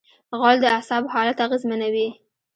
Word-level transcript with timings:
غول 0.37 0.57
د 0.61 0.65
اعصابو 0.75 1.13
حالت 1.13 1.37
اغېزمنوي. 1.45 2.07